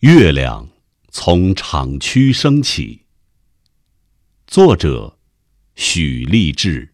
[0.00, 0.68] 月亮
[1.10, 3.06] 从厂区升起。
[4.46, 5.16] 作者：
[5.74, 6.92] 许立志。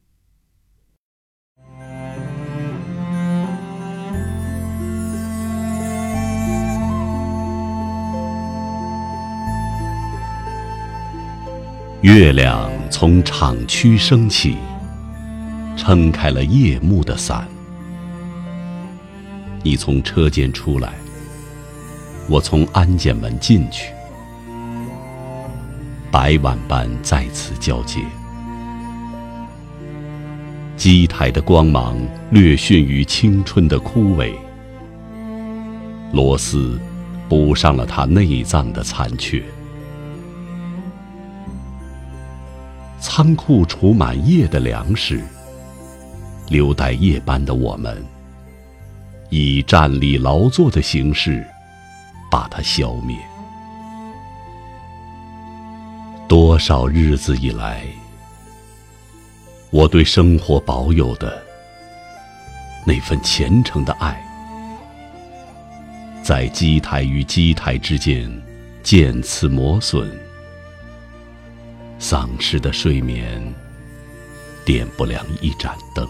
[12.02, 14.56] 月亮从厂区升起，
[15.76, 17.48] 撑开了夜幕的伞。
[19.64, 20.94] 你从车间出来，
[22.28, 23.92] 我从安检门进去，
[26.10, 28.00] 白晚班在此交接。
[30.76, 31.96] 机台的光芒
[32.30, 34.32] 略逊于青春的枯萎，
[36.12, 36.80] 螺丝
[37.28, 39.42] 补上了它内脏的残缺。
[42.98, 45.22] 仓库储满夜的粮食，
[46.48, 48.02] 留待夜班的我们，
[49.28, 51.46] 以站立劳作的形式
[52.32, 53.14] 把它消灭。
[56.26, 57.84] 多少日子以来，
[59.68, 61.42] 我对生活保有的
[62.86, 64.18] 那份虔诚的爱，
[66.22, 68.26] 在机台与机台之间
[68.82, 70.10] 渐次磨损。
[71.98, 73.42] 丧失的睡眠，
[74.64, 76.08] 点不亮一盏灯。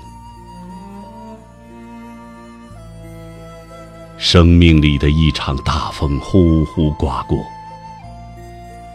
[4.25, 7.45] 生命里的一场大风呼呼刮过，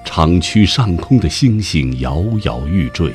[0.05, 3.13] 厂区上空的星星摇摇欲坠。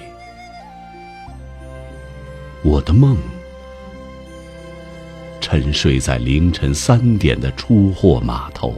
[2.62, 3.16] 我的梦，
[5.40, 8.74] 沉睡在凌晨三点的出货码头。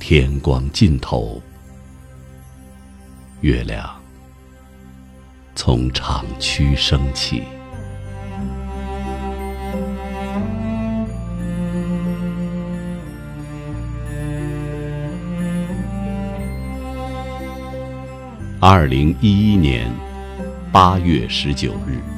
[0.00, 1.40] 天光尽头。
[3.42, 3.88] 月亮
[5.54, 7.44] 从厂区升起。
[18.60, 19.88] 二零一一年
[20.72, 22.17] 八月十九日。